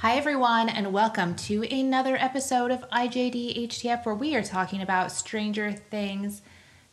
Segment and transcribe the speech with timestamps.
[0.00, 5.12] Hi, everyone, and welcome to another episode of IJD HTF where we are talking about
[5.12, 6.40] Stranger Things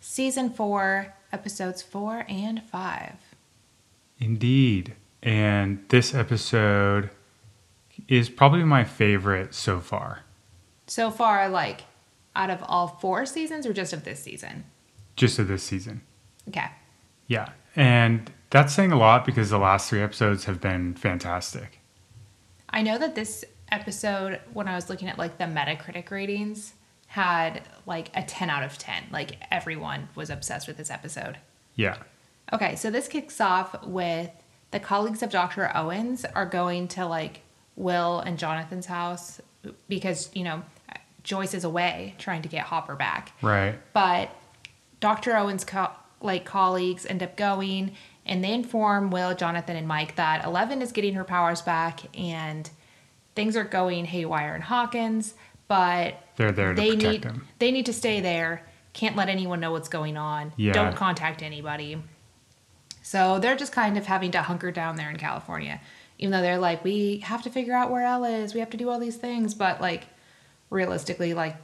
[0.01, 3.13] Season 4, Episodes 4 and 5.
[4.19, 4.93] Indeed.
[5.23, 7.11] And this episode
[8.09, 10.23] is probably my favorite so far.
[10.87, 11.83] So far, like
[12.35, 14.65] out of all four seasons or just of this season?
[15.15, 16.01] Just of this season.
[16.49, 16.67] Okay.
[17.27, 17.51] Yeah.
[17.73, 21.76] And that's saying a lot because the last three episodes have been fantastic.
[22.69, 26.73] I know that this episode, when I was looking at like the Metacritic ratings,
[27.07, 29.05] had like a 10 out of 10.
[29.11, 31.37] Like everyone was obsessed with this episode.
[31.75, 31.97] Yeah.
[32.53, 34.29] Okay, so this kicks off with
[34.71, 35.71] the colleagues of Dr.
[35.75, 37.41] Owens are going to like
[37.75, 39.41] Will and Jonathan's house
[39.87, 40.63] because, you know,
[41.23, 43.33] Joyce is away trying to get Hopper back.
[43.41, 43.77] Right.
[43.93, 44.29] But
[44.99, 45.35] Dr.
[45.35, 47.93] Owens' co- like colleagues end up going
[48.27, 52.69] and they inform Will, Jonathan, and Mike that Eleven is getting her powers back and
[53.35, 55.33] things are going haywire in Hawkins,
[55.67, 57.47] but They're there to they protect need them.
[57.59, 58.67] they need to stay there.
[58.93, 60.53] Can't let anyone know what's going on.
[60.57, 60.73] Yeah.
[60.73, 62.01] Don't contact anybody.
[63.03, 65.79] So they're just kind of having to hunker down there in California.
[66.19, 68.77] Even though they're like, we have to figure out where Elle is, we have to
[68.77, 70.07] do all these things, but like
[70.69, 71.55] realistically, like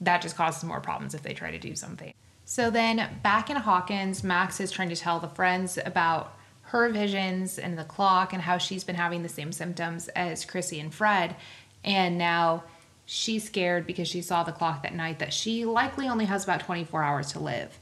[0.00, 2.12] that just causes more problems if they try to do something.
[2.44, 7.58] So then back in Hawkins, Max is trying to tell the friends about her visions
[7.58, 11.36] and the clock and how she's been having the same symptoms as Chrissy and Fred.
[11.84, 12.64] And now
[13.06, 16.60] she's scared because she saw the clock that night that she likely only has about
[16.60, 17.78] 24 hours to live.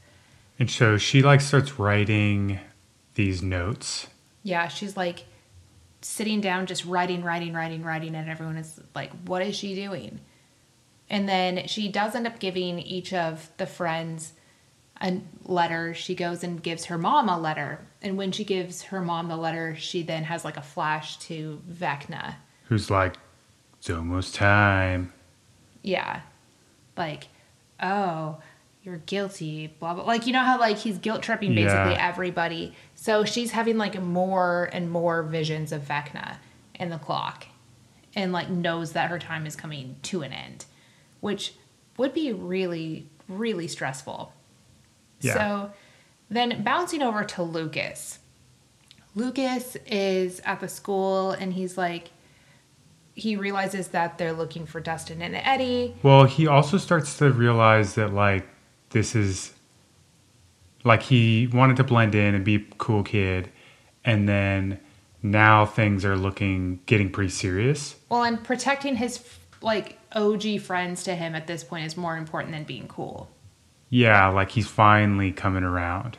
[0.59, 2.59] And so she like starts writing
[3.15, 4.07] these notes.
[4.43, 5.25] Yeah, she's like
[6.01, 10.19] sitting down, just writing, writing, writing, writing, and everyone is like, what is she doing?
[11.09, 14.33] And then she does end up giving each of the friends
[15.01, 15.93] a letter.
[15.93, 17.79] She goes and gives her mom a letter.
[18.01, 21.61] And when she gives her mom the letter, she then has like a flash to
[21.69, 22.35] Vecna.
[22.65, 23.15] Who's like,
[23.77, 25.11] it's almost time.
[25.81, 26.21] Yeah.
[26.95, 27.27] Like,
[27.81, 28.37] oh,
[28.83, 30.03] you're guilty, blah, blah.
[30.03, 32.07] Like, you know how, like, he's guilt tripping basically Yeah.
[32.07, 32.73] everybody.
[32.95, 36.37] So she's having, like, more and more visions of Vecna
[36.75, 37.47] and the clock
[38.15, 40.65] and, like, knows that her time is coming to an end,
[41.21, 41.53] which
[41.97, 44.33] would be really, really stressful.
[45.23, 45.33] Yeah.
[45.33, 45.71] So
[46.29, 48.19] then bouncing over to Lucas.
[49.15, 52.11] Lucas is at the school and he's like,
[53.15, 55.95] he realizes that they're looking for Dustin and Eddie.
[56.01, 58.47] Well, he also starts to realize that like
[58.89, 59.53] this is
[60.83, 63.49] like he wanted to blend in and be a cool kid
[64.03, 64.79] and then
[65.21, 67.95] now things are looking getting pretty serious.
[68.09, 69.23] Well, and protecting his
[69.61, 73.29] like OG friends to him at this point is more important than being cool.
[73.93, 76.17] Yeah, like he's finally coming around.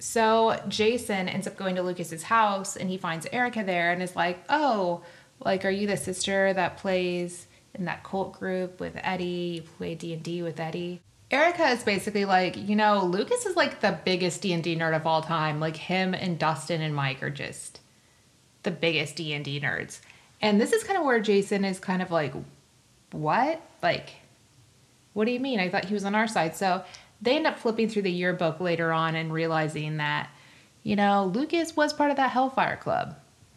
[0.00, 4.16] So Jason ends up going to Lucas's house and he finds Erica there and is
[4.16, 5.04] like, "Oh,
[5.38, 9.52] like are you the sister that plays in that cult group with Eddie?
[9.54, 13.96] You play D&D with Eddie?" Erica is basically like, "You know, Lucas is like the
[14.04, 15.60] biggest D&D nerd of all time.
[15.60, 17.78] Like him and Dustin and Mike are just
[18.64, 20.00] the biggest D&D nerds."
[20.42, 22.34] And this is kind of where Jason is kind of like,
[23.12, 23.60] "What?
[23.84, 24.14] Like
[25.14, 25.60] what do you mean?
[25.60, 26.54] I thought he was on our side.
[26.54, 26.84] So
[27.24, 30.28] they end up flipping through the yearbook later on and realizing that,
[30.82, 33.16] you know, Lucas was part of that Hellfire Club.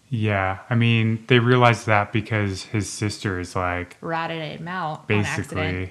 [0.10, 5.88] Yeah, I mean, they realize that because his sister is like Ratted him out basically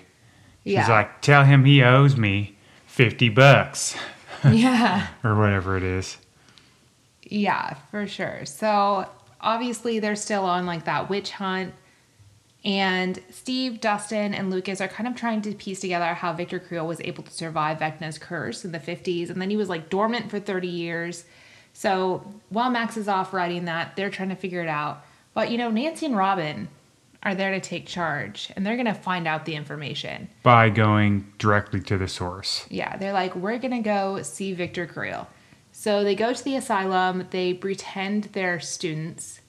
[0.65, 0.89] she's Yeah.
[0.89, 3.95] like, "Tell him he owes me 50 bucks."
[4.51, 5.09] yeah.
[5.25, 6.17] or whatever it is.
[7.23, 8.47] Yeah, for sure.
[8.47, 9.07] So
[9.41, 11.75] obviously they're still on like that witch hunt.
[12.67, 16.85] And Steve, Dustin, and Lucas are kind of trying to piece together how Victor Creel
[16.85, 19.31] was able to survive Vecna's curse in the 50s.
[19.31, 21.25] And then he was like dormant for 30 years.
[21.73, 25.05] So while Max is off writing that, they're trying to figure it out.
[25.33, 26.69] But you know, Nancy and Robin
[27.23, 30.29] are there to take charge and they're going to find out the information.
[30.43, 32.67] By going directly to the source.
[32.69, 35.29] Yeah, they're like, we're gonna go see Victor Creel.
[35.71, 39.41] So they go to the asylum, they pretend they're students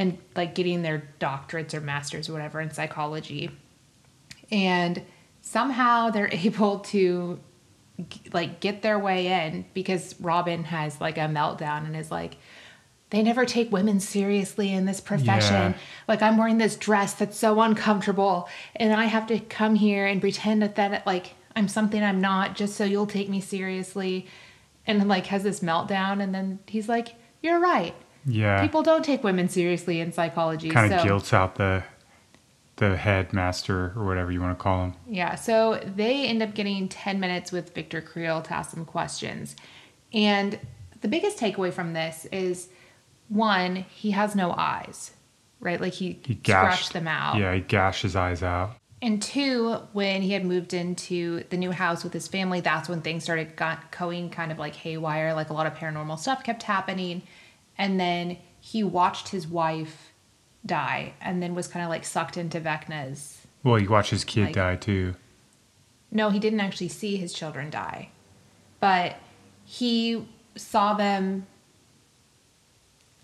[0.00, 3.50] and like getting their doctorates or masters or whatever in psychology.
[4.50, 5.02] And
[5.42, 7.38] somehow they're able to
[8.32, 12.38] like get their way in because Robin has like a meltdown and is like,
[13.10, 15.72] they never take women seriously in this profession.
[15.72, 15.78] Yeah.
[16.08, 20.20] Like I'm wearing this dress that's so uncomfortable, and I have to come here and
[20.20, 24.28] pretend that that like I'm something I'm not, just so you'll take me seriously.
[24.86, 27.96] And like has this meltdown, and then he's like, "You're right.
[28.26, 28.60] Yeah.
[28.62, 31.82] People don't take women seriously in psychology." kind of so, guilts out the
[32.76, 34.94] the headmaster or whatever you want to call him.
[35.06, 39.54] Yeah, so they end up getting 10 minutes with Victor Creel to ask some questions.
[40.14, 40.58] And
[41.02, 42.68] the biggest takeaway from this is
[43.28, 45.12] one, he has no eyes.
[45.60, 45.78] right?
[45.78, 47.36] Like he, He scratched gashed them out.
[47.36, 48.76] Yeah, he gashed his eyes out.
[49.02, 53.02] And two, when he had moved into the new house with his family, that's when
[53.02, 55.34] things started got going kind of like haywire.
[55.34, 57.22] Like a lot of paranormal stuff kept happening.
[57.80, 60.12] And then he watched his wife
[60.66, 63.46] die and then was kind of like sucked into Vecna's.
[63.64, 65.14] Well, he watched his kid Like- die too.
[66.12, 68.10] No, he didn't actually see his children die,
[68.80, 69.16] but
[69.64, 71.46] he saw them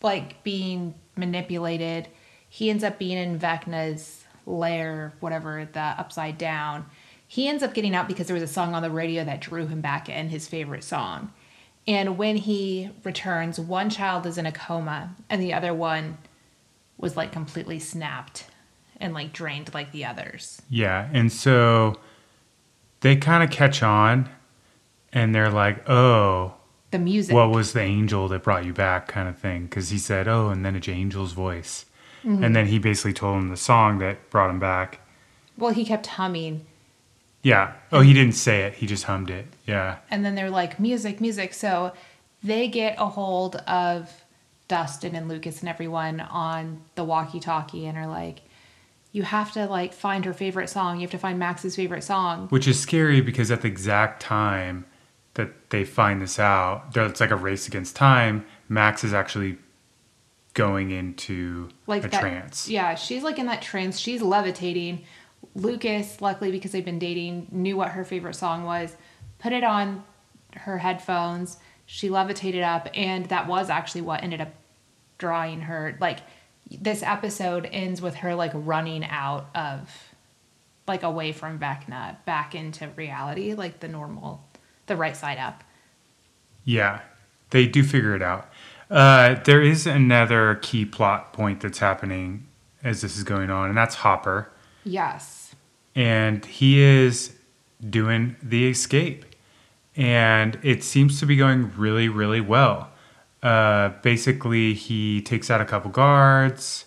[0.03, 2.09] like being manipulated.
[2.49, 6.87] He ends up being in Vecna's lair, whatever, the upside down.
[7.29, 9.67] He ends up getting out because there was a song on the radio that drew
[9.67, 11.33] him back in, his favorite song.
[11.89, 16.19] And when he returns, one child is in a coma and the other one
[16.99, 18.47] was like completely snapped
[19.01, 20.61] and like drained like the others.
[20.69, 22.01] Yeah, and so
[23.01, 24.29] they kind of catch on,
[25.13, 26.55] and they're like, "Oh,
[26.91, 27.35] The music.
[27.35, 29.65] what was the angel that brought you back?" kind of thing.
[29.67, 31.85] Because he said, "Oh," and then it's angel's voice,
[32.25, 32.43] Mm-hmm.
[32.43, 35.01] and then he basically told him the song that brought him back.
[35.59, 36.67] Well, he kept humming.
[37.47, 37.75] Yeah.
[37.93, 38.75] Oh, he didn't say it.
[38.75, 39.47] He just hummed it.
[39.69, 39.99] Yeah.
[40.11, 41.55] And then they're like, music, music.
[41.55, 41.93] So
[42.43, 44.13] they get a hold of
[44.67, 48.41] Dustin and Lucas and everyone on the walkie talkie and are like,
[49.13, 50.97] you have to like find her favorite song.
[50.97, 52.49] You have to find Max's favorite song.
[52.49, 54.85] Which is scary because at the exact time
[55.35, 58.45] that they find this out, it's like a race against time.
[58.69, 59.57] Max is actually
[60.55, 62.69] going into Like a that, trance.
[62.69, 64.01] Yeah, she's like in that trance.
[64.01, 65.05] She's levitating.
[65.55, 68.95] Lucas, luckily because they've been dating, knew what her favorite song was,
[69.39, 70.05] put it on
[70.55, 71.59] her headphones.
[71.87, 74.53] She levitated up, and that was actually what ended up
[75.19, 75.97] drawing her.
[76.01, 76.19] Like,
[76.71, 79.91] this episode ends with her like running out of,
[80.87, 84.45] like, away from Vecna back into reality, like the normal,
[84.87, 85.63] the right side up.
[86.65, 87.01] Yeah,
[87.51, 88.51] they do figure it out.
[88.91, 92.47] Uh, there is another key plot point that's happening
[92.83, 94.51] as this is going on, and that's Hopper.
[94.87, 95.55] Yes.
[95.95, 97.35] And he is
[97.89, 99.25] doing the escape.
[99.97, 102.91] And it seems to be going really, really well.
[103.43, 106.85] Uh, basically, he takes out a couple guards.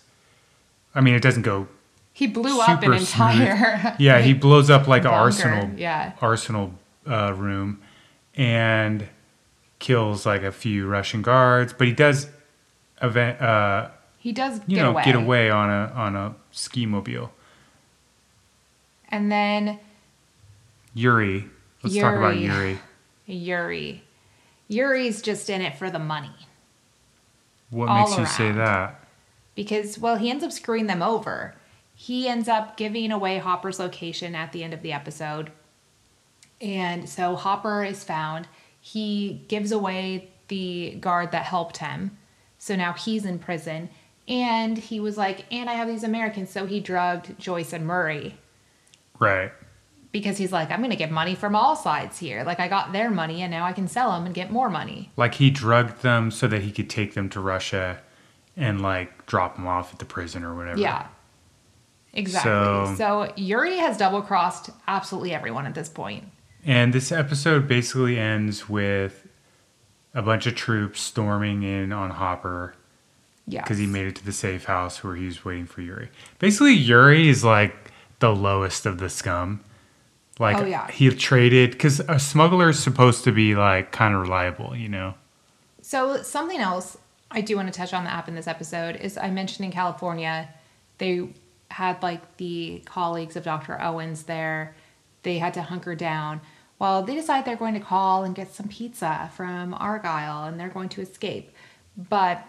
[0.94, 1.68] I mean, it doesn't go
[2.12, 3.00] He blew up an smooth.
[3.00, 3.96] entire.
[3.98, 6.12] Yeah, he blows up like an bunker, arsenal yeah.
[6.20, 6.72] arsenal
[7.08, 7.80] uh, room
[8.34, 9.08] and
[9.78, 12.28] kills like a few Russian guards, but he does
[13.02, 13.88] event uh,
[14.18, 15.04] He does you get know away.
[15.04, 17.32] get away on a on a ski mobile.
[19.10, 19.78] And then
[20.94, 21.44] Yuri,
[21.82, 22.70] let's talk about Yuri.
[22.70, 22.80] Yuri.
[23.26, 24.04] Yuri.
[24.68, 26.34] Yuri's just in it for the money.
[27.70, 29.00] What All makes you say that?
[29.54, 31.54] Because, well, he ends up screwing them over.
[31.94, 35.52] He ends up giving away Hopper's location at the end of the episode.
[36.60, 38.48] And so Hopper is found.
[38.80, 42.16] He gives away the guard that helped him.
[42.58, 43.90] So now he's in prison.
[44.28, 46.50] And he was like, and I have these Americans.
[46.50, 48.36] So he drugged Joyce and Murray
[49.18, 49.52] Right.
[50.12, 52.42] because he's like, I'm going to get money from all sides here.
[52.42, 55.10] Like, I got their money and now I can sell them and get more money.
[55.16, 58.00] Like he drugged them so that he could take them to Russia
[58.56, 60.80] and like drop them off at the prison or whatever.
[60.80, 61.06] Yeah.
[62.12, 62.50] Exactly.
[62.50, 66.24] So- So, Yuri has double crossed absolutely everyone at this point.
[66.64, 69.26] And this episode basically ends with
[70.12, 72.74] a bunch of troops storming in on Hopper
[73.46, 73.62] Yeah.
[73.62, 76.08] because he made it to the safe house where he was waiting for Yuri.
[76.40, 77.89] Basically, Yuri is like
[78.20, 79.60] the lowest of the scum.
[80.38, 80.90] Like Oh, yeah.
[80.90, 85.14] he traded because a smuggler is supposed to be like kind of reliable, you know.
[85.82, 86.96] So, something else
[87.30, 89.72] I do want to touch on the app in this episode is I mentioned in
[89.72, 90.48] California,
[90.98, 91.28] they
[91.70, 93.80] had like the colleagues of Dr.
[93.80, 94.74] Owens there.
[95.22, 96.40] They had to hunker down.
[96.78, 100.70] Well, they decide they're going to call and get some pizza from Argyle and they're
[100.70, 101.52] going to escape.
[101.96, 102.42] But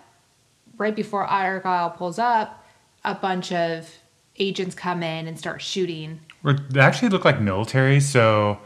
[0.77, 2.65] right before Argyle pulls up,
[3.03, 3.89] a bunch of
[4.41, 6.19] agents come in and start shooting.
[6.43, 8.57] They actually look like military, so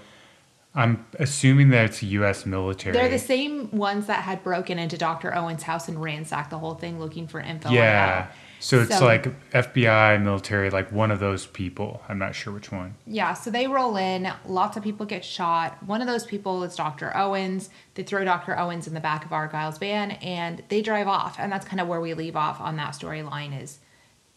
[0.74, 2.46] I'm assuming that it's U.S.
[2.46, 2.94] military.
[2.94, 5.36] They're the same ones that had broken into Dr.
[5.36, 7.70] Owens' house and ransacked the whole thing looking for info.
[7.70, 8.28] yeah.
[8.62, 12.02] So it's So- like FBI, military, like one of those people.
[12.10, 12.96] I'm not sure which one.
[13.06, 14.32] Yeah, so they roll in.
[14.48, 15.78] Lots of people get shot.
[15.86, 17.16] One of those people is Dr.
[17.16, 17.70] Owens.
[17.94, 18.58] They throw Dr.
[18.58, 21.36] Owens in the back of Argyle's van and they drive off.
[21.38, 23.80] And that's kind of where we leave off on that storyline is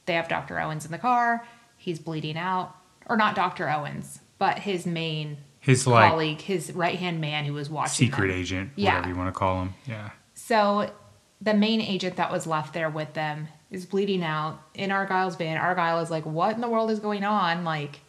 [0.09, 0.59] they have Dr.
[0.59, 1.47] Owens in the car.
[1.77, 2.75] He's bleeding out.
[3.07, 3.71] Or not Dr.
[3.71, 8.37] Owens, but his main His like colleague, his right-hand man who was watching secret them.
[8.37, 8.97] agent, Yeah.
[8.97, 9.75] whatever you want to call him.
[9.87, 10.11] Yeah.
[10.35, 10.91] So
[11.41, 15.57] the main agent that was left there with them is bleeding out in Argyle's van.
[15.57, 17.65] Argyle is like, What in the world is going on?
[17.65, 18.01] Like,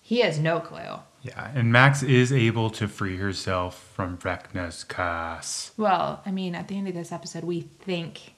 [0.00, 1.00] he has no clue.
[1.22, 5.72] Yeah, and Max is able to free herself from Vecna's curse.
[5.76, 8.34] Well, I mean, at the end of this episode, we think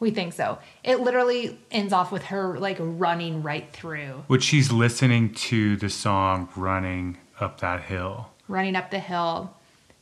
[0.00, 0.58] We think so.
[0.84, 5.90] It literally ends off with her like running right through, Which she's listening to the
[5.90, 9.54] song Running Up That Hill running up the hill.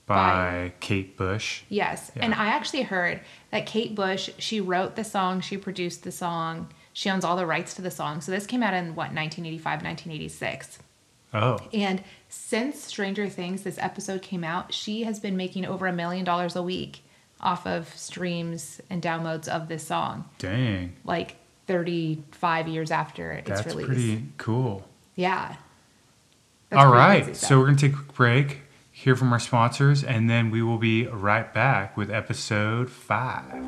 [0.07, 1.63] by Kate Bush.
[1.69, 2.13] Yes.
[2.15, 2.25] Yeah.
[2.25, 6.69] And I actually heard that Kate Bush, she wrote the song, she produced the song,
[6.93, 8.21] she owns all the rights to the song.
[8.21, 10.79] So this came out in what, 1985, 1986.
[11.35, 15.93] Oh, And since Stranger Things, this episode came out, she has been making over a
[15.93, 17.03] million dollars a week
[17.41, 20.97] off of streams and downloads of this song, dang.
[21.05, 23.87] like 35 years after its That's release.
[23.87, 24.89] pretty cool.
[25.15, 25.57] Yeah.
[26.71, 27.37] That's All right.
[27.37, 30.63] So we're going to take a quick break, hear from our sponsors, and then we
[30.63, 33.65] will be right back with episode five.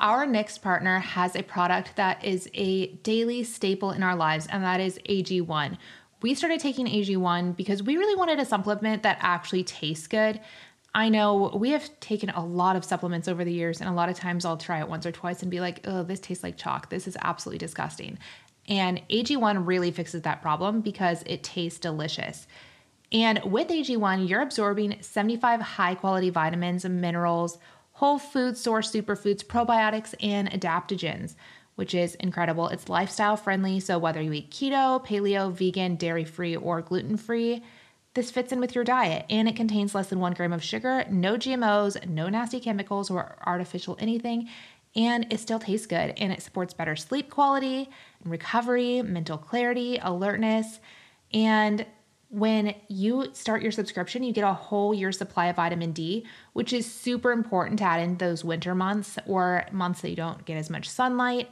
[0.00, 4.64] Our next partner has a product that is a daily staple in our lives, and
[4.64, 5.76] that is AG1.
[6.22, 10.40] We started taking AG1 because we really wanted a supplement that actually tastes good.
[10.94, 14.08] I know we have taken a lot of supplements over the years, and a lot
[14.08, 16.56] of times I'll try it once or twice and be like, oh, this tastes like
[16.56, 16.90] chalk.
[16.90, 18.18] This is absolutely disgusting.
[18.68, 22.46] And AG1 really fixes that problem because it tastes delicious.
[23.12, 27.58] And with AG1, you're absorbing 75 high quality vitamins and minerals,
[27.92, 31.34] whole food source superfoods, probiotics, and adaptogens,
[31.80, 32.68] which is incredible.
[32.68, 37.62] It's lifestyle friendly, so whether you eat keto, paleo, vegan, dairy free, or gluten free,
[38.12, 39.24] this fits in with your diet.
[39.30, 43.34] And it contains less than one gram of sugar, no GMOs, no nasty chemicals or
[43.46, 44.50] artificial anything.
[44.94, 47.88] And it still tastes good and it supports better sleep quality,
[48.26, 50.80] recovery, mental clarity, alertness.
[51.32, 51.86] And
[52.28, 56.74] when you start your subscription, you get a whole year supply of vitamin D, which
[56.74, 60.58] is super important to add in those winter months or months that you don't get
[60.58, 61.48] as much sunlight.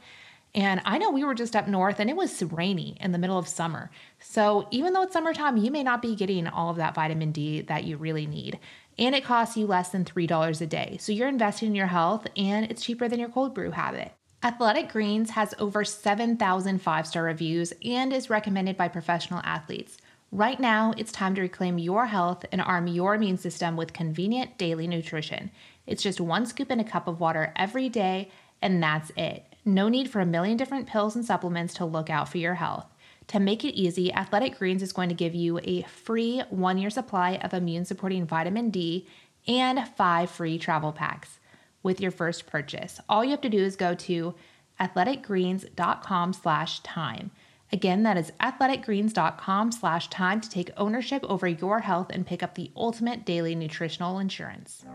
[0.55, 3.37] And I know we were just up north and it was rainy in the middle
[3.37, 3.91] of summer.
[4.19, 7.61] So even though it's summertime, you may not be getting all of that vitamin D
[7.61, 8.59] that you really need.
[8.97, 10.97] And it costs you less than $3 a day.
[10.99, 14.11] So you're investing in your health and it's cheaper than your cold brew habit.
[14.41, 19.97] Athletic Greens has over 7,000 five star reviews and is recommended by professional athletes.
[20.31, 24.57] Right now, it's time to reclaim your health and arm your immune system with convenient
[24.57, 25.51] daily nutrition.
[25.87, 28.29] It's just one scoop in a cup of water every day,
[28.61, 29.48] and that's it.
[29.65, 32.85] No need for a million different pills and supplements to look out for your health.
[33.27, 36.89] To make it easy, Athletic Greens is going to give you a free one year
[36.89, 39.07] supply of immune supporting vitamin D
[39.47, 41.39] and five free travel packs
[41.83, 42.99] with your first purchase.
[43.07, 44.33] All you have to do is go to
[44.79, 47.31] athleticgreens.com slash time.
[47.71, 52.55] Again, that is athleticgreens.com slash time to take ownership over your health and pick up
[52.55, 54.85] the ultimate daily nutritional insurance.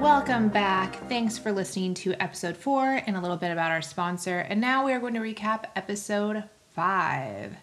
[0.00, 1.06] Welcome back.
[1.10, 4.38] Thanks for listening to episode four and a little bit about our sponsor.
[4.38, 7.54] And now we are going to recap episode five,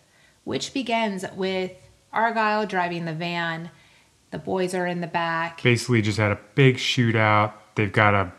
[0.43, 1.71] which begins with
[2.13, 3.71] Argyle driving the van.
[4.29, 5.63] The boys are in the back.
[5.63, 7.53] Basically, just had a big shootout.
[7.73, 8.31] They've got a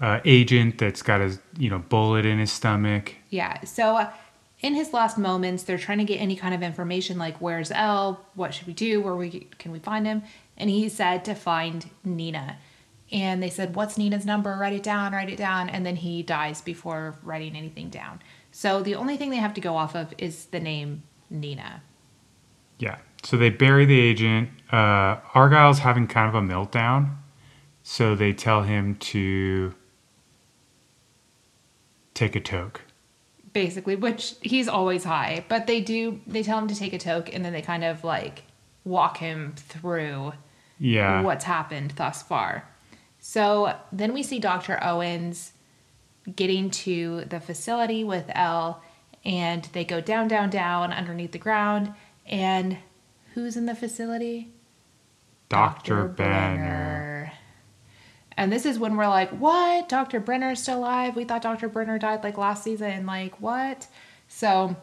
[0.00, 3.16] uh, agent that's got a you know bullet in his stomach.
[3.30, 3.64] Yeah.
[3.64, 4.12] So uh,
[4.60, 8.24] in his last moments, they're trying to get any kind of information like where's Elle?
[8.34, 9.00] What should we do?
[9.00, 10.22] Where we can we find him?
[10.56, 12.58] And he said to find Nina.
[13.14, 14.54] And they said, "What's Nina's number?
[14.56, 15.12] Write it down.
[15.12, 18.20] Write it down." And then he dies before writing anything down.
[18.52, 21.82] So the only thing they have to go off of is the name Nina.
[22.78, 22.98] Yeah.
[23.22, 24.50] So they bury the agent.
[24.70, 27.14] Uh, Argyle's having kind of a meltdown.
[27.84, 29.74] So they tell him to
[32.14, 32.82] take a toke.
[33.52, 35.44] basically, which he's always high.
[35.48, 38.02] But they do they tell him to take a toke and then they kind of
[38.02, 38.42] like
[38.84, 40.32] walk him through
[40.80, 41.22] Yeah.
[41.22, 42.68] what's happened thus far.
[43.26, 44.78] So then we see Dr.
[44.84, 45.54] Owens
[46.36, 48.82] getting to the facility with Elle
[49.24, 51.94] and they go down, down, down underneath the ground.
[52.26, 52.76] And
[53.32, 54.52] who's in the facility?
[55.48, 56.04] Dr.
[56.04, 57.32] Brenner.
[58.36, 59.88] And this is when we're like, what?
[59.88, 60.20] Dr.
[60.20, 61.16] Brenner's still alive?
[61.16, 61.70] We thought Dr.
[61.70, 63.06] Brenner died like last season.
[63.06, 63.88] Like, what?
[64.28, 64.76] So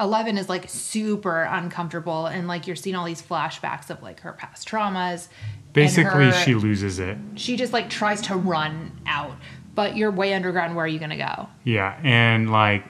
[0.00, 4.32] Eleven is like super uncomfortable and like you're seeing all these flashbacks of like her
[4.32, 5.28] past traumas.
[5.74, 7.18] Basically, her- she loses it.
[7.34, 9.36] she just like tries to run out,
[9.74, 10.74] but you're way underground.
[10.74, 11.48] Where are you gonna go?
[11.64, 12.00] Yeah.
[12.02, 12.84] And like,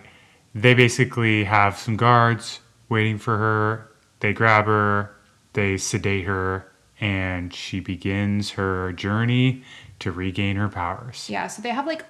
[0.55, 3.91] they basically have some guards waiting for her.
[4.21, 5.15] They grab her,
[5.55, 9.65] they sedate her, and she begins her journey
[9.99, 11.29] to regain her powers.
[11.29, 12.05] Yeah, so they have like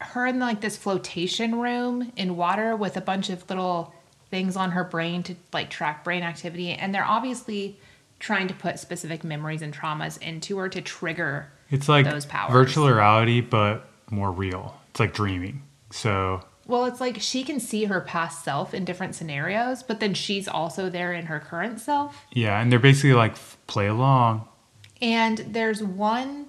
[0.00, 3.92] her in like this flotation room in water with a bunch of little
[4.30, 7.78] things on her brain to like track brain activity, and they're obviously
[8.22, 12.52] trying to put specific memories and traumas into her to trigger It's like Those powers.
[12.52, 14.80] virtual reality, but more real.
[14.90, 15.64] It's like dreaming.
[15.90, 20.14] So Well, it's like she can see her past self in different scenarios, but then
[20.14, 22.24] she's also there in her current self.
[22.32, 23.34] Yeah, and they're basically like
[23.66, 24.46] play along.
[25.00, 26.46] And there's one,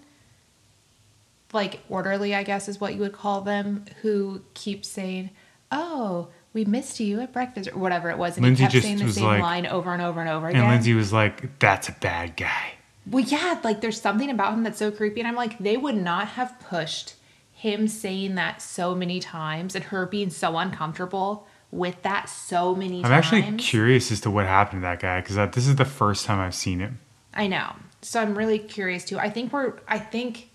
[1.54, 5.32] like, orderly, I guess is what you would call them, who keeps saying,
[5.72, 8.38] Oh, we missed you at breakfast, or whatever it was.
[8.38, 10.62] And Lindsay he kept saying the same like- line over and over and over again.
[10.62, 12.74] And Lindsay was like, "That's a bad guy."
[13.06, 15.20] Well, yeah, like there's something about him that's so creepy.
[15.20, 17.16] And I'm like, they would not have pushed
[17.52, 22.98] him saying that so many times and her being so uncomfortable with that so many
[23.04, 23.26] I'm times.
[23.26, 26.40] actually curious as to what happened to that guy because this is the first time
[26.40, 27.00] I've seen him.
[27.34, 27.76] I know.
[28.02, 29.18] So I'm really curious too.
[29.18, 30.50] I think we're I think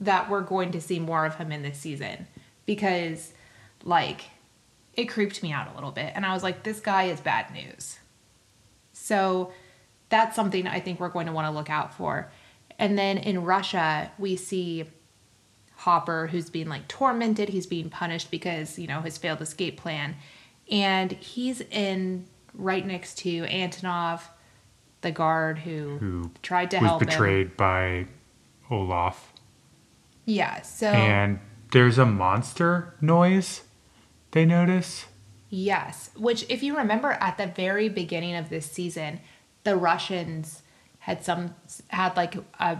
[0.00, 2.26] that we're going to see more of him in this season
[2.66, 3.32] because
[3.84, 4.22] like
[4.94, 7.52] it creeped me out a little bit and I was like this guy is bad
[7.52, 7.98] news.
[8.92, 9.52] So
[10.08, 12.30] that's something I think we're going to want to look out for.
[12.78, 14.84] And then in Russia, we see
[15.76, 20.16] Hopper who's being like tormented, he's being punished because, you know, his failed escape plan.
[20.70, 24.22] And he's in right next to Antonov,
[25.00, 27.08] the guard who, Who tried to was help him.
[27.08, 28.06] betrayed by
[28.70, 29.32] Olaf.
[30.26, 31.40] Yeah, so And
[31.72, 33.62] there's a monster noise
[34.32, 35.06] they notice.
[35.48, 39.20] Yes, which if you remember at the very beginning of this season,
[39.64, 40.62] the Russians
[41.00, 41.54] had some
[41.88, 42.78] had like a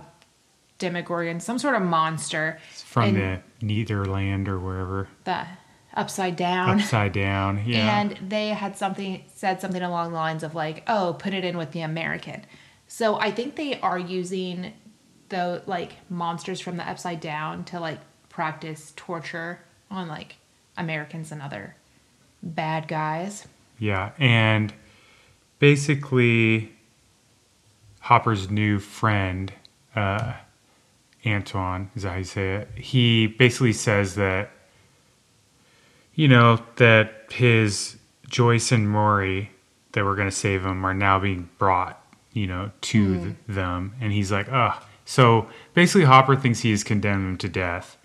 [0.78, 5.08] demogorgon, some sort of monster from the Netherland or wherever.
[5.24, 5.46] the
[5.94, 6.80] upside down.
[6.80, 7.62] Upside down.
[7.66, 8.00] Yeah.
[8.00, 11.56] And they had something said something along the lines of like, "Oh, put it in
[11.58, 12.44] with the American."
[12.86, 14.72] So I think they are using
[15.28, 20.36] the like monsters from the upside down to like practice torture on like
[20.80, 21.76] Americans and other
[22.42, 23.46] bad guys.
[23.78, 24.10] yeah.
[24.18, 24.72] And
[25.58, 26.72] basically,
[28.00, 29.52] Hopper's new friend,
[29.94, 30.32] uh,
[31.26, 32.68] Antoine, is that how you say it?
[32.74, 34.50] He basically says that,
[36.14, 37.96] you know, that his
[38.28, 39.50] Joyce and Murray
[39.92, 43.94] that were going to save him are now being brought, you know, to th- them.
[44.00, 44.82] And he's like, ugh.
[45.04, 47.96] So basically, Hopper thinks he has condemned him to death.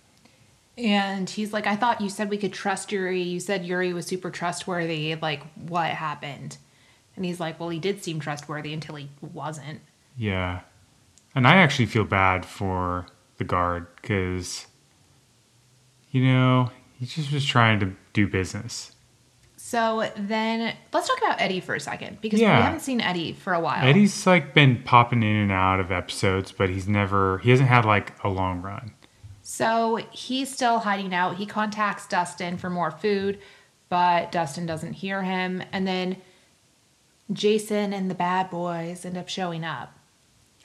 [0.78, 3.22] And he's like, I thought you said we could trust Yuri.
[3.22, 5.16] You said Yuri was super trustworthy.
[5.16, 6.58] Like, what happened?
[7.16, 9.80] And he's like, Well, he did seem trustworthy until he wasn't.
[10.18, 10.62] Yeah.
[11.34, 13.06] And I actually feel bad for
[13.38, 14.68] the guard because,
[16.12, 18.92] you know, he just was trying to do business.
[19.58, 22.56] So then let's talk about Eddie for a second because Yeah.
[22.58, 23.84] we haven't seen Eddie for a while.
[23.86, 27.84] Eddie's like been popping in and out of episodes, but he's never, he hasn't had
[27.84, 28.92] like a long run.
[29.48, 31.36] So he's still hiding out.
[31.36, 33.38] He contacts Dustin for more food,
[33.90, 35.62] but Dustin doesn't hear him.
[35.72, 36.18] And then
[37.32, 39.96] Jason and the bad boys end up showing up.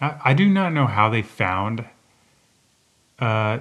[0.01, 1.85] I, I do not know how they found
[3.19, 3.59] uh,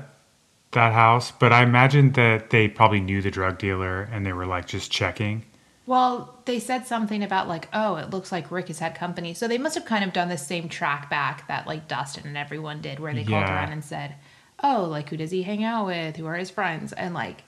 [0.72, 4.46] that house, but I imagine that they probably knew the drug dealer and they were
[4.46, 5.44] like just checking.
[5.86, 9.34] Well, they said something about like, oh, it looks like Rick has had company.
[9.34, 12.38] So they must have kind of done the same track back that like Dustin and
[12.38, 14.16] everyone did, where they called around and said,
[14.64, 16.16] oh, like who does he hang out with?
[16.18, 16.94] Who are his friends?
[16.94, 17.44] And like,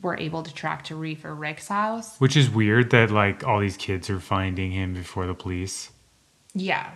[0.00, 2.18] we're able to track to Reefer Rick's house.
[2.18, 5.90] Which is weird that like all these kids are finding him before the police.
[6.54, 6.90] Yeah.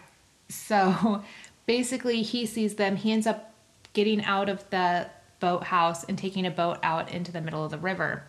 [0.48, 1.22] So
[1.66, 2.96] basically, he sees them.
[2.96, 3.54] He ends up
[3.92, 5.08] getting out of the
[5.40, 8.24] boathouse and taking a boat out into the middle of the river.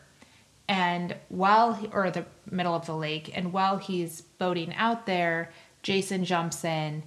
[0.68, 6.26] And while, or the middle of the lake, and while he's boating out there, Jason
[6.26, 7.04] jumps in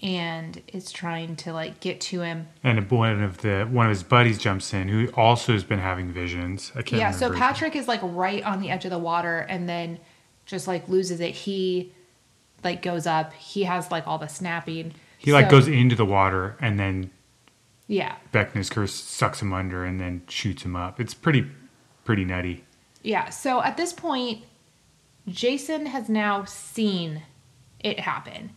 [0.00, 2.48] and is trying to like get to him.
[2.62, 6.12] And one of the one of his buddies jumps in, who also has been having
[6.12, 6.70] visions.
[6.74, 9.68] I can't yeah, so Patrick is like right on the edge of the water and
[9.68, 9.98] then
[10.46, 11.34] just like loses it.
[11.34, 11.92] He
[12.62, 13.32] like goes up.
[13.34, 14.94] He has like all the snapping.
[15.18, 17.10] He like goes into the water and then
[17.88, 18.14] Yeah.
[18.32, 21.00] Vecna's curse sucks him under and then shoots him up.
[21.00, 21.46] It's pretty
[22.04, 22.64] pretty nutty.
[23.02, 24.44] Yeah, so at this point,
[25.26, 27.22] Jason has now seen
[27.80, 28.50] it happen.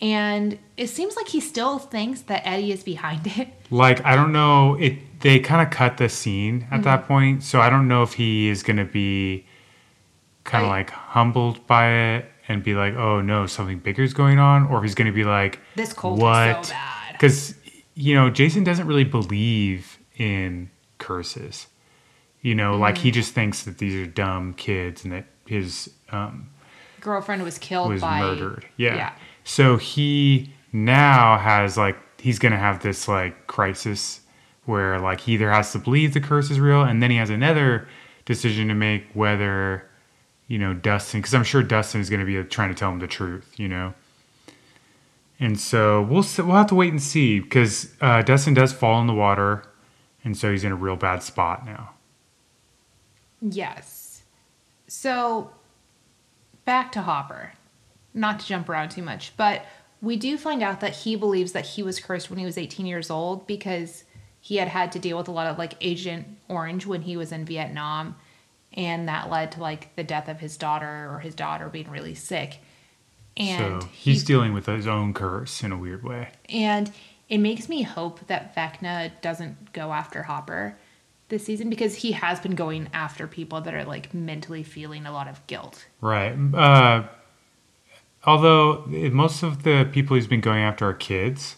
[0.00, 3.48] And it seems like he still thinks that Eddie is behind it.
[3.70, 7.08] Like I don't know, it they kind of cut the scene at that Mm-hmm.
[7.08, 9.46] point, so I don't know if he is going to be
[10.44, 14.38] kind of like humbled by it and be like, "Oh no, something bigger is going
[14.38, 17.12] on," or if he's going to be like, This cult "What?" is so bad.
[17.12, 17.54] Because
[17.94, 21.66] you know, Jason doesn't really believe in curses.
[22.42, 22.98] You know, like Mm.
[22.98, 26.50] he just thinks that these are dumb kids and that his um,
[27.00, 28.66] Girlfriend was killed was by murdered.
[28.76, 28.94] Yeah.
[28.96, 29.12] Yeah.
[29.46, 34.20] So he now has like he's gonna have this like crisis
[34.64, 37.30] where like he either has to believe the curse is real, and then he has
[37.30, 37.86] another
[38.24, 39.88] decision to make whether
[40.48, 43.06] you know Dustin, because I'm sure Dustin is gonna be trying to tell him the
[43.06, 43.54] truth.
[43.56, 43.94] You know.
[45.38, 49.06] And so we'll we'll have to wait and see because uh, Dustin does fall in
[49.06, 49.62] the water,
[50.24, 51.90] and so he's in a real bad spot now.
[53.40, 54.22] Yes.
[54.88, 55.52] So
[56.64, 57.52] back to Hopper.
[58.16, 59.64] Not to jump around too much, but
[60.02, 62.86] we do find out that he believes that he was cursed when he was 18
[62.86, 64.04] years old because
[64.40, 67.32] he had had to deal with a lot of like Agent Orange when he was
[67.32, 68.16] in Vietnam
[68.72, 72.14] and that led to like the death of his daughter or his daughter being really
[72.14, 72.58] sick.
[73.36, 76.30] And so he's he- dealing with his own curse in a weird way.
[76.48, 76.90] and
[77.28, 80.78] it makes me hope that Vecna doesn't go after Hopper
[81.28, 85.12] this season because he has been going after people that are like mentally feeling a
[85.12, 85.86] lot of guilt.
[86.00, 86.36] Right.
[86.54, 87.08] Uh,
[88.26, 91.56] although most of the people he's been going after are kids,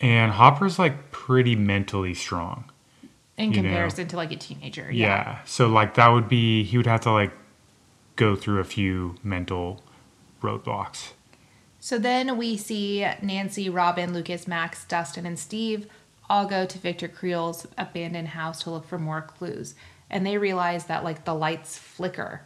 [0.00, 2.70] and Hopper's like pretty mentally strong.
[3.36, 3.68] in You know.
[3.68, 4.90] comparison to like a teenager.
[4.90, 5.38] Yeah.
[5.44, 7.32] So like that would be he would have to like
[8.16, 9.82] go through a few mental
[10.42, 11.10] roadblocks.
[11.80, 15.86] So then we see Nancy, Robin, Lucas, Max, Dustin, and Steve
[16.28, 19.74] all go to Victor Creel's abandoned house to look for more clues.
[20.10, 22.42] And they realize that like the lights flicker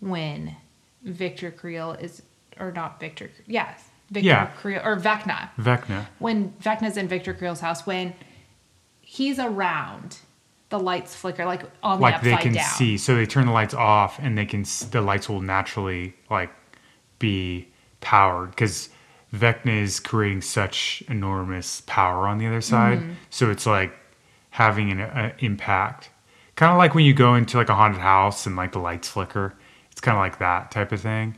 [0.00, 0.56] when
[1.04, 2.22] Victor Creel is
[2.60, 3.84] or not Victor yes.
[4.10, 4.46] Victor Yeah.
[4.46, 5.50] Creel or Vecna.
[5.58, 6.06] Vecna.
[6.18, 8.14] When Vecna's in Victor Creel's house, when
[9.00, 10.18] he's around,
[10.68, 12.64] the lights flicker like on the Like they can down.
[12.64, 16.50] see, so they turn the lights off, and they can the lights will naturally like
[17.18, 17.68] be
[18.00, 18.88] powered because
[19.34, 22.98] Vecna is creating such enormous power on the other side.
[22.98, 23.12] Mm-hmm.
[23.30, 23.92] So it's like
[24.50, 26.10] having an uh, impact,
[26.56, 29.08] kind of like when you go into like a haunted house and like the lights
[29.08, 29.54] flicker.
[29.90, 31.36] It's kind of like that type of thing.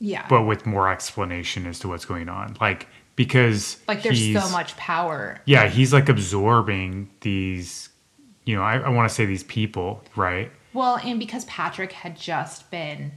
[0.00, 0.26] Yeah.
[0.28, 2.56] but with more explanation as to what's going on.
[2.60, 5.40] Like because like there's so much power.
[5.44, 7.88] Yeah, he's like absorbing these.
[8.44, 10.50] You know, I, I want to say these people, right?
[10.74, 13.12] Well, and because Patrick had just been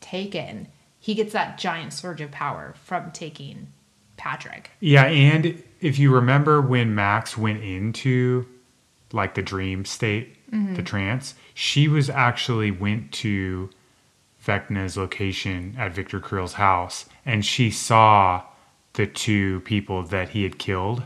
[0.00, 3.72] taken, he gets that giant surge of power from taking
[4.16, 4.70] Patrick.
[4.80, 8.46] Yeah, and if you remember when Max went into
[9.12, 10.82] like the dream state, the mm-hmm.
[10.84, 13.68] trance, she was actually went to
[14.46, 18.42] Vecna's location at Victor Creel's house, and she saw
[18.92, 21.02] the two people that he had killed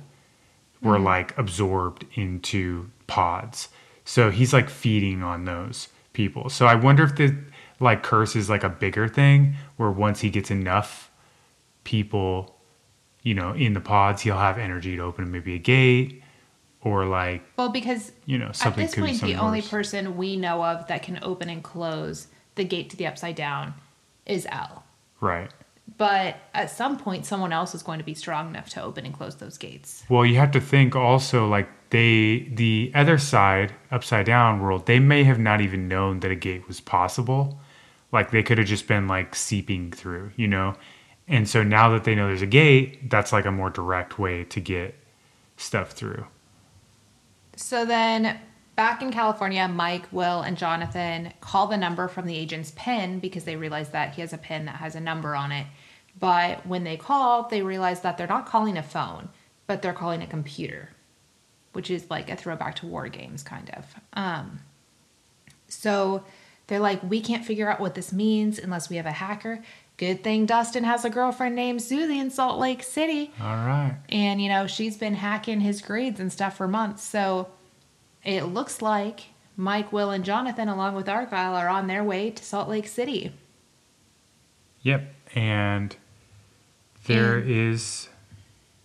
[0.83, 1.05] were mm-hmm.
[1.05, 3.69] like absorbed into pods.
[4.05, 6.51] So he's like feeding on those people.
[6.51, 7.35] So I wonder if the
[7.81, 11.11] like curse is like a bigger thing where once he gets enough
[11.85, 12.59] people,
[13.23, 16.23] you know, in the pods, he'll have energy to open maybe a gate
[16.83, 20.63] or like, Well, because you know, at this point, the something only person we know
[20.63, 22.29] of that can open and close
[22.61, 23.73] the gate to the upside down
[24.27, 24.85] is Elle.
[25.21, 25.51] Right.
[25.97, 29.15] But at some point, someone else is going to be strong enough to open and
[29.15, 30.05] close those gates.
[30.11, 35.01] Well, you have to think also like they the other side, upside down world, they
[35.01, 37.59] may have not even known that a gate was possible.
[38.13, 40.75] Like they could have just been like seeping through, you know?
[41.27, 44.45] And so now that they know there's a gate, that's like a more direct way
[44.45, 44.95] to get
[45.57, 46.27] stuff through.
[47.57, 48.39] So then
[48.81, 53.45] back in California, Mike, Will, and Jonathan call the number from the agent's pin because
[53.45, 55.67] they realize that he has a pin that has a number on it.
[56.19, 59.29] But when they call, they realize that they're not calling a phone,
[59.67, 60.89] but they're calling a computer,
[61.75, 63.85] which is like a throwback to war games, kind of.
[64.15, 64.61] Um,
[65.69, 66.25] so
[66.67, 69.63] they're like, we can't figure out what this means unless we have a hacker.
[69.99, 73.31] Good thing Dustin has a girlfriend named Susie in Salt Lake City.
[73.43, 73.99] All right.
[74.09, 77.03] And, you know, she's been hacking his grades and stuff for months.
[77.03, 77.51] So
[78.25, 82.43] it looks like Mike, Will, and Jonathan, along with Argyle, are on their way to
[82.45, 83.33] Salt Lake City.
[84.83, 85.15] Yep.
[85.35, 85.97] And
[87.07, 88.09] there is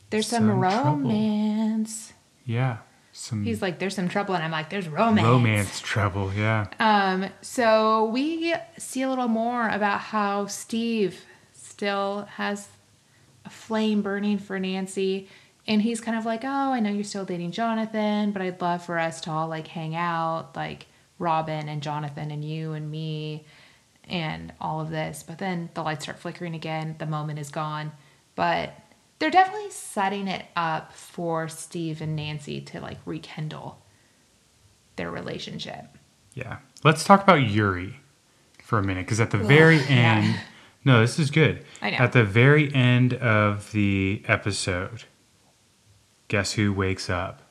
[0.10, 0.91] There's some, Some trouble.
[0.91, 2.13] romance.
[2.45, 2.78] yeah,
[3.13, 4.36] some He's like, there's some trouble.
[4.36, 5.26] And I'm like, there's romance.
[5.26, 6.67] romance trouble, yeah.
[6.80, 11.21] Um, so we see a little more about how Steve
[11.54, 12.67] still has
[13.45, 15.28] a flame burning for Nancy.
[15.67, 18.86] And he's kind of like, oh, I know you're still dating Jonathan, but I'd love
[18.86, 20.86] for us to all like hang out, like
[21.17, 23.45] Robin and Jonathan and you and me
[24.04, 25.23] and all of this.
[25.23, 26.95] But then the lights start flickering again.
[26.99, 27.91] The moment is gone.
[28.36, 28.73] But
[29.17, 33.82] they're definitely setting it up for Steve and Nancy to like rekindle
[34.97, 35.86] their relationship.
[36.34, 36.58] Yeah.
[36.84, 37.95] Let's talk about Yuri
[38.62, 40.21] for a minute because at the very yeah.
[40.21, 40.39] end,
[40.84, 41.65] no, this is good.
[41.82, 41.97] I know.
[41.97, 45.06] At the very end of the episode,
[46.28, 47.42] guess who wakes up?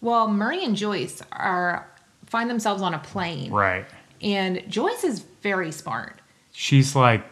[0.00, 1.90] Well, Murray and Joyce are
[2.26, 3.84] find themselves on a plane, Right.
[4.22, 6.20] and Joyce is very smart
[6.52, 7.24] She's like,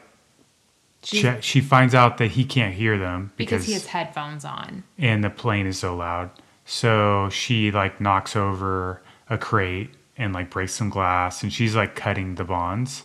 [1.03, 4.85] she, she finds out that he can't hear them because because, he has headphones on.
[4.99, 6.31] and the plane is so loud.
[6.65, 11.95] So she like knocks over a crate and like breaks some glass, and she's like
[11.95, 13.05] cutting the bonds.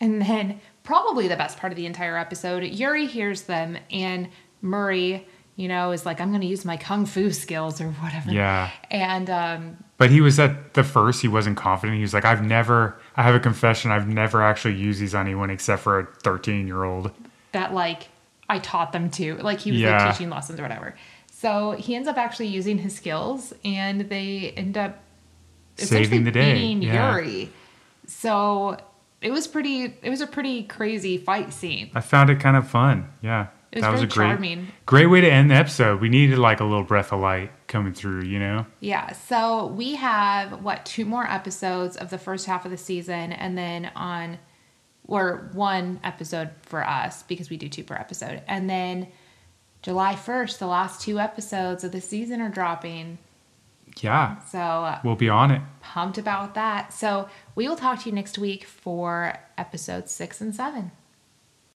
[0.00, 4.28] And then, probably the best part of the entire episode, Yuri hears them, and
[4.60, 8.30] Murray you know, is like, I'm going to use my kung fu skills or whatever.
[8.30, 8.70] Yeah.
[8.90, 11.96] And um, But he was at the first, he wasn't confident.
[11.96, 15.26] He was like, I've never, I have a confession, I've never actually used these on
[15.26, 17.10] anyone except for a 13 year old.
[17.52, 18.08] that like
[18.48, 19.36] I taught them to.
[19.38, 20.04] Like he was Yeah.
[20.06, 20.94] like teaching lessons or whatever.
[21.32, 24.98] So he ends up actually using his skills and they end up
[25.76, 27.12] Saving the day, beating yeah.
[27.14, 27.50] Yuri.
[28.06, 28.76] So
[29.20, 31.90] it was pretty it was a pretty crazy fight scene.
[31.94, 33.10] I found it kind of fun.
[33.22, 33.48] Yeah.
[33.72, 34.68] It was that was a great, charming.
[34.86, 36.00] great way to end the episode.
[36.00, 38.64] We needed like a little breath of light coming through, you know?
[38.80, 39.12] Yeah.
[39.12, 43.58] So we have what two more episodes of the first half of the season and
[43.58, 44.38] then on
[45.08, 48.42] or one episode for us because we do two per episode.
[48.48, 49.08] And then
[49.82, 53.18] July 1st, the last two episodes of the season are dropping.
[54.00, 54.40] Yeah.
[54.44, 55.62] So uh, We'll be on it.
[55.80, 56.92] pumped about that.
[56.92, 60.90] So we will talk to you next week for episodes six and seven.